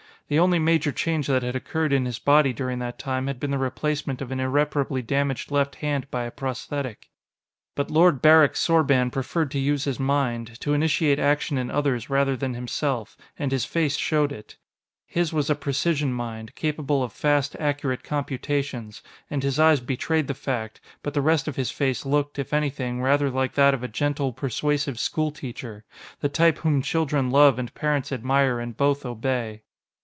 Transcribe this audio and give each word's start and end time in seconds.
The 0.27 0.39
only 0.39 0.59
major 0.59 0.93
change 0.93 1.27
that 1.27 1.43
had 1.43 1.57
occurred 1.57 1.91
in 1.91 2.05
his 2.05 2.17
body 2.17 2.53
during 2.53 2.79
that 2.79 2.97
time 2.97 3.27
had 3.27 3.37
been 3.37 3.51
the 3.51 3.57
replacement 3.57 4.21
of 4.21 4.31
an 4.31 4.39
irreparably 4.39 5.01
damaged 5.01 5.51
left 5.51 5.75
hand 5.83 6.09
by 6.09 6.23
a 6.23 6.31
prosthetic. 6.31 7.09
But 7.75 7.91
Lord 7.91 8.21
Barrick 8.21 8.53
Sorban 8.55 9.11
preferred 9.11 9.51
to 9.51 9.59
use 9.59 9.83
his 9.83 9.99
mind, 9.99 10.57
to 10.61 10.73
initiate 10.73 11.19
action 11.19 11.57
in 11.57 11.69
others 11.69 12.09
rather 12.09 12.37
than 12.37 12.53
himself, 12.53 13.17
and 13.37 13.51
his 13.51 13.65
face 13.65 13.97
showed 13.97 14.31
it. 14.31 14.55
His 15.05 15.33
was 15.33 15.49
a 15.49 15.53
precision 15.55 16.13
mind, 16.13 16.55
capable 16.55 17.03
of 17.03 17.11
fast, 17.11 17.57
accurate 17.59 18.01
computations, 18.05 19.01
and 19.29 19.43
his 19.43 19.59
eyes 19.59 19.81
betrayed 19.81 20.27
the 20.27 20.33
fact, 20.33 20.79
but 21.03 21.13
the 21.13 21.19
rest 21.19 21.49
of 21.49 21.57
his 21.57 21.71
face 21.71 22.05
looked, 22.05 22.39
if 22.39 22.53
anything, 22.53 23.01
rather 23.01 23.29
like 23.29 23.55
that 23.55 23.73
of 23.73 23.83
a 23.83 23.89
gentle, 23.89 24.31
persuasive 24.31 24.97
schoolteacher 24.97 25.83
the 26.21 26.29
type 26.29 26.59
whom 26.59 26.81
children 26.81 27.31
love 27.31 27.59
and 27.59 27.73
parents 27.75 28.13
admire 28.13 28.61
and 28.61 28.77
both 28.77 29.05
obey. 29.05 29.63